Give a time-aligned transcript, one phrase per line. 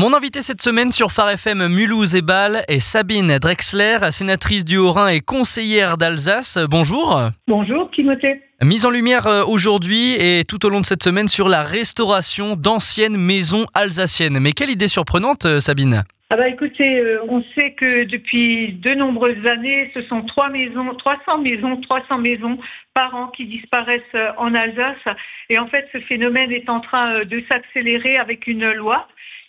[0.00, 4.76] Mon invité cette semaine sur Phare FM Mulhouse et Bâle est Sabine Drexler, sénatrice du
[4.76, 6.56] Haut-Rhin et conseillère d'Alsace.
[6.70, 7.20] Bonjour.
[7.48, 8.40] Bonjour Timothée.
[8.62, 12.54] Mise en lumière euh, aujourd'hui et tout au long de cette semaine sur la restauration
[12.54, 14.38] d'anciennes maisons alsaciennes.
[14.40, 18.94] Mais quelle idée surprenante, euh, Sabine ah bah écoutez, euh, on sait que depuis de
[18.94, 22.58] nombreuses années, ce sont trois maisons, 300 maisons, 300 maisons
[22.92, 24.02] par an qui disparaissent
[24.36, 25.16] en Alsace.
[25.48, 29.08] Et en fait, ce phénomène est en train de s'accélérer avec une loi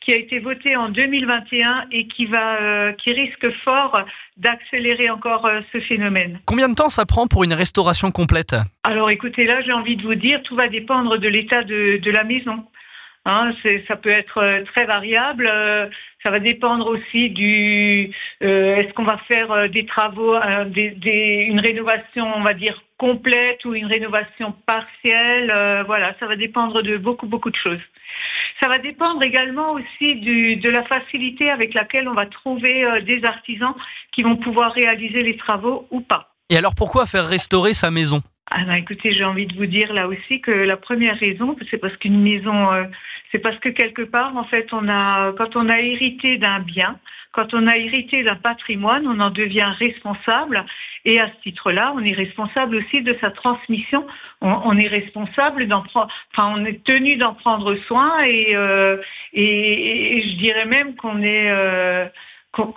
[0.10, 4.02] qui a été votée en 2021 et qui va, qui risque fort
[4.38, 6.40] d'accélérer encore ce phénomène.
[6.46, 8.56] Combien de temps ça prend pour une restauration complète?
[8.84, 12.12] Alors écoutez, là j'ai envie de vous dire, tout va dépendre de l'état de, de
[12.12, 12.66] la maison.
[13.26, 13.52] Hein,
[13.88, 15.48] ça peut être euh, très variable.
[15.48, 15.88] Euh,
[16.24, 18.12] ça va dépendre aussi du.
[18.42, 20.36] Euh, est-ce qu'on va faire des travaux,
[20.68, 25.54] des, une rénovation, on va dire complète ou une rénovation partielle.
[25.86, 27.80] voilà, ça va dépendre de beaucoup beaucoup de choses.
[28.60, 33.24] Ça va dépendre également aussi du, de la facilité avec laquelle on va trouver des
[33.24, 33.74] artisans
[34.12, 36.34] qui vont pouvoir réaliser les travaux ou pas.
[36.50, 38.22] Et alors pourquoi faire restaurer sa maison?
[38.52, 41.78] Ah ben écoutez, j'ai envie de vous dire là aussi que la première raison, c'est
[41.78, 42.86] parce qu'une maison, euh,
[43.32, 46.98] c'est parce que quelque part, en fait, on a, quand on a hérité d'un bien,
[47.32, 50.66] quand on a hérité d'un patrimoine, on en devient responsable.
[51.06, 54.06] Et à ce titre-là, on est responsable aussi de sa transmission.
[54.42, 58.22] On, est responsable d'en prendre, enfin, on est tenu d'en prendre soin.
[58.24, 58.98] Et, euh,
[59.34, 62.06] et, je dirais même qu'on est euh,
[62.52, 62.74] qu'on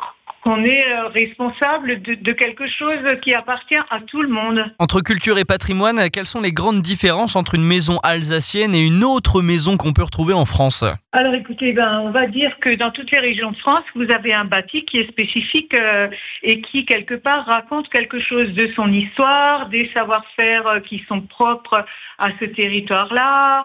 [0.47, 4.65] est euh, responsable de, quelque chose qui appartient à tout le monde.
[4.79, 9.05] Entre culture et patrimoine, quelles sont les grandes différences entre une maison alsacienne et une
[9.05, 10.85] autre maison qu'on peut retrouver en France?
[11.13, 14.33] Alors écoutez, ben, on va dire que dans toutes les régions de France, vous avez
[14.33, 16.09] un bâti qui est spécifique euh,
[16.43, 21.21] et qui, quelque part, raconte quelque chose de son histoire, des savoir-faire euh, qui sont
[21.21, 21.85] propres
[22.19, 23.65] à ce territoire-là.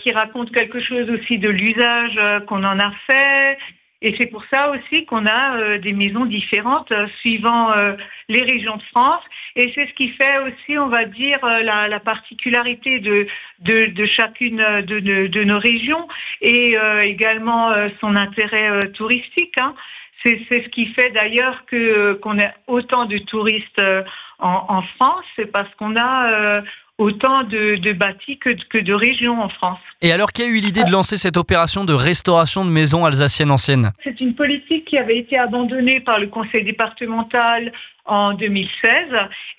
[0.00, 3.58] qui raconte quelque chose aussi de l'usage qu'on en a fait,
[4.00, 7.94] et c'est pour ça aussi qu'on a euh, des maisons différentes euh, suivant euh,
[8.28, 9.22] les régions de France.
[9.56, 13.26] Et c'est ce qui fait aussi, on va dire, la, la, particularité de,
[13.58, 16.06] de, de chacune de, de, de, nos régions
[16.40, 19.54] et également son intérêt touristique.
[19.60, 19.74] Hein.
[20.22, 23.82] C'est ce qui fait d'ailleurs que qu'on ait autant de touristes
[24.38, 26.62] en, en France, c'est parce qu'on a
[26.98, 29.78] autant de, de bâtis que, que, de régions en France.
[30.02, 33.50] Et alors, qui a eu l'idée de lancer cette opération de restauration de maisons alsaciennes
[33.50, 37.72] anciennes C'est une politique qui avait été abandonnée par le conseil départemental
[38.04, 38.90] en 2016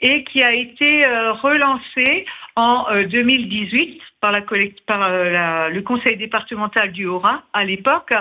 [0.02, 4.42] et qui a été euh, relancée en 2018 euh, par, la,
[4.86, 8.14] par euh, le conseil départemental du Haut-Rhin à l'époque.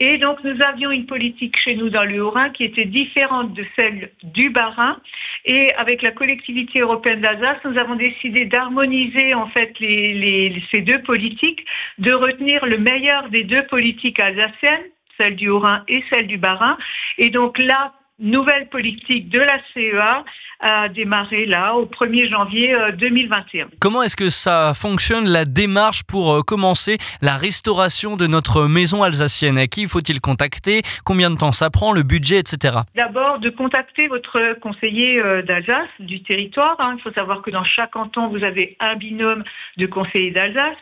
[0.00, 3.64] Et donc nous avions une politique chez nous dans le Haut-Rhin qui était différente de
[3.76, 4.96] celle du Bas-Rhin.
[5.46, 10.80] Et avec la collectivité européenne d'Alsace, nous avons décidé d'harmoniser en fait les, les, ces
[10.80, 11.64] deux politiques,
[11.98, 14.84] de retenir le meilleur des deux politiques alsaciennes
[15.18, 16.76] celle du Haut-Rhin et celle du Bas-Rhin.
[17.18, 20.24] Et donc là, nouvelle politique de la CEA
[20.64, 23.66] a démarré là au 1er janvier 2021.
[23.66, 28.66] Euh, Comment est-ce que ça fonctionne la démarche pour euh, commencer la restauration de notre
[28.66, 29.58] maison alsacienne?
[29.58, 30.80] À qui faut-il contacter?
[31.04, 31.92] Combien de temps ça prend?
[31.92, 32.78] Le budget, etc.
[32.96, 36.76] D'abord de contacter votre conseiller euh, d'Alsace du territoire.
[36.78, 36.96] Hein.
[36.98, 39.44] Il faut savoir que dans chaque canton vous avez un binôme
[39.76, 40.78] de conseillers d'Alsace.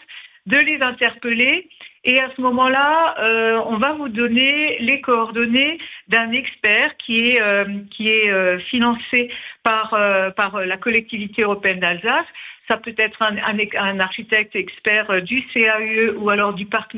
[0.46, 1.68] De les interpeller
[2.04, 5.78] et à ce moment-là, euh, on va vous donner les coordonnées
[6.12, 9.30] d'un expert qui est, euh, qui est euh, financé
[9.64, 9.96] par,
[10.36, 12.26] par la collectivité européenne d'Alsace.
[12.68, 16.96] Ça peut être un, un, architecte expert du CAE ou alors du parc,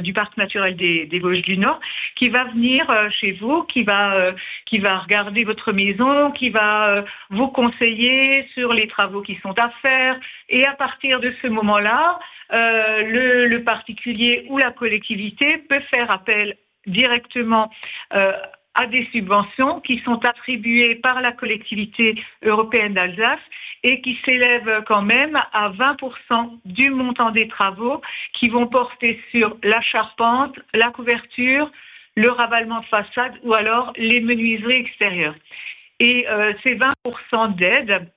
[0.00, 1.80] du parc naturel des, des, Vosges du Nord
[2.16, 2.86] qui va venir
[3.20, 4.32] chez vous, qui va,
[4.66, 9.70] qui va regarder votre maison, qui va vous conseiller sur les travaux qui sont à
[9.82, 10.18] faire.
[10.48, 12.18] Et à partir de ce moment-là,
[12.52, 16.56] euh, le, le, particulier ou la collectivité peut faire appel
[16.86, 17.70] directement
[18.14, 18.32] euh,
[18.74, 23.40] à des subventions qui sont attribuées par la collectivité européenne d'Alsace
[23.84, 28.00] et qui s'élèvent quand même à 20% du montant des travaux
[28.32, 31.70] qui vont porter sur la charpente, la couverture,
[32.16, 35.34] le ravalement de façade ou alors les menuiseries extérieures.
[36.00, 38.08] Et euh, ces 20% d'aide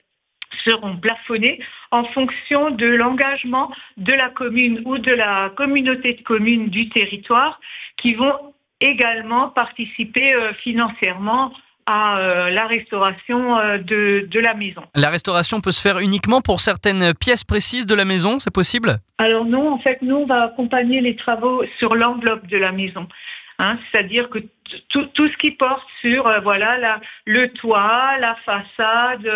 [0.66, 1.60] seront plafonnés
[1.92, 7.60] en fonction de l'engagement de la commune ou de la communauté de communes du territoire
[7.98, 11.52] qui vont également participer euh, financièrement
[11.88, 14.84] à euh, la restauration euh, de, de, la maison.
[14.94, 18.98] La restauration peut se faire uniquement pour certaines pièces précises de la maison, c'est possible?
[19.18, 23.08] Alors non, en fait, nous, on va accompagner les travaux sur l'enveloppe de la maison.
[23.60, 24.40] Hein, C'est-à-dire que
[24.90, 29.28] tout, ce qui porte sur euh, voilà la, le toit, la façade,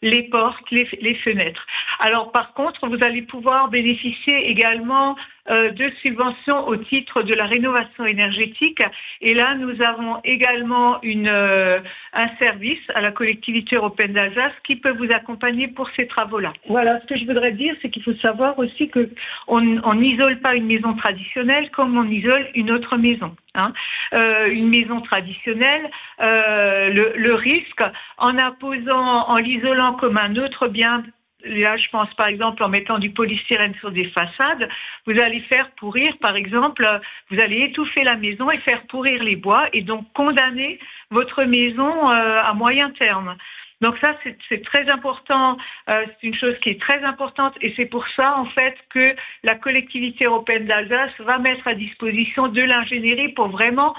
[0.00, 1.64] les portes, les, les, fenêtres.
[2.00, 5.14] Alors par contre, vous allez pouvoir bénéficier également
[5.48, 8.82] de subventions au titre de la rénovation énergétique.
[9.20, 11.80] Et là, nous avons également euh,
[12.12, 16.52] un service à la collectivité européenne d'Alsace qui peut vous accompagner pour ces travaux-là.
[16.68, 19.08] Voilà, ce que je voudrais dire, c'est qu'il faut savoir aussi que
[19.46, 23.34] on n'isole pas une maison traditionnelle comme on isole une autre maison.
[23.54, 23.72] Hein.
[24.14, 25.90] Euh, une maison traditionnelle,
[26.20, 27.82] euh, le, le, risque
[28.18, 31.02] en imposant, en l'isolant comme un autre bien
[31.44, 34.68] Là, je pense par exemple en mettant du polystyrène sur des façades,
[35.06, 36.84] vous allez faire pourrir, par exemple,
[37.30, 40.80] vous allez étouffer la maison et faire pourrir les bois et donc condamner
[41.10, 43.36] votre maison euh, à moyen terme.
[43.80, 44.16] Donc ça,
[44.48, 45.56] c'est très important,
[45.88, 49.14] euh, c'est une chose qui est très importante et c'est pour ça, en fait, que
[49.44, 53.94] la collectivité européenne d'Alsace va mettre à disposition de l'ingénierie pour vraiment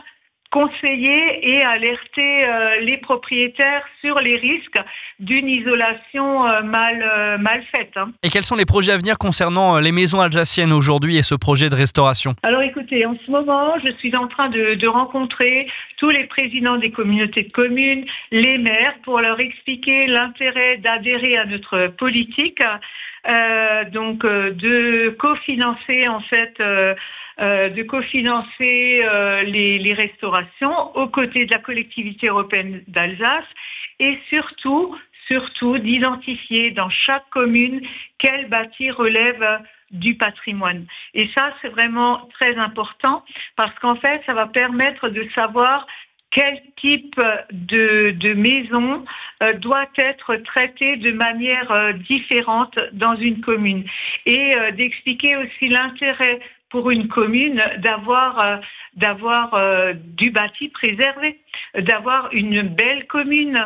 [0.51, 4.79] conseiller et alerter euh, les propriétaires sur les risques
[5.19, 7.91] d'une isolation euh, mal, euh, mal faite.
[7.95, 8.11] Hein.
[8.23, 11.69] Et quels sont les projets à venir concernant les maisons alsaciennes aujourd'hui et ce projet
[11.69, 12.33] de restauration?
[12.43, 15.67] Alors écoutez, en ce moment, je suis en train de, de, rencontrer
[15.97, 21.45] tous les présidents des communautés de communes, les maires, pour leur expliquer l'intérêt d'adhérer à
[21.45, 22.61] notre politique.
[23.91, 26.57] Donc de cofinancer en fait
[27.41, 33.45] euh, de cofinancer euh, les, les, restaurations aux côtés de la collectivité européenne d'Alsace
[33.99, 34.95] et surtout,
[35.29, 37.81] surtout d'identifier dans chaque commune
[38.17, 40.85] quel bâti relève du patrimoine.
[41.13, 43.23] Et ça, c'est vraiment très important
[43.55, 45.87] parce qu'en fait, ça va permettre de savoir
[46.31, 47.19] quel type
[47.51, 49.03] de, de maison
[49.41, 53.83] euh, doit être traité de manière euh, différente dans une commune
[54.25, 56.39] et euh, d'expliquer aussi l'intérêt
[56.69, 58.57] pour une commune d'avoir euh,
[59.53, 61.39] euh, du bâti préservé,
[61.75, 63.59] d'avoir une belle commune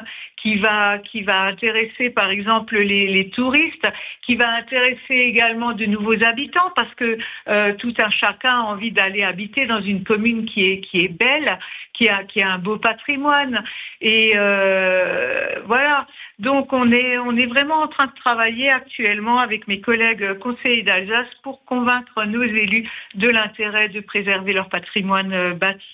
[0.43, 3.87] qui va qui va intéresser par exemple les, les, touristes,
[4.25, 8.91] qui va intéresser également de nouveaux habitants parce que euh, tout un chacun a envie
[8.91, 11.57] d'aller habiter dans une commune qui est qui est belle,
[11.93, 13.63] qui a qui a un beau patrimoine
[14.01, 16.07] et euh, voilà.
[16.39, 20.83] Donc on est on est vraiment en train de travailler actuellement avec mes collègues conseillers
[20.83, 25.85] d'Alsace pour convaincre nos élus de l'intérêt de préserver leur patrimoine euh, bâti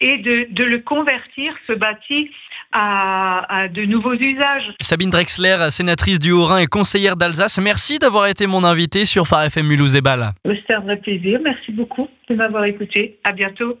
[0.00, 2.30] et de, de le convertir ce bâti
[2.72, 4.74] à, à, de nouveaux usages.
[4.80, 9.44] Sabine Drexler, sénatrice du Haut-Rhin et conseillère d'Alsace, merci d'avoir été mon invitée sur Phare
[9.44, 10.32] FM Mulhouse et Bâle.
[10.44, 11.40] C'était un vrai plaisir.
[11.42, 13.18] Merci beaucoup de m'avoir écouté.
[13.24, 13.76] À bientôt.